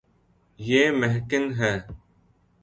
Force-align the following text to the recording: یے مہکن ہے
یے 0.59 0.81
مہکن 0.99 1.43
ہے 1.59 1.73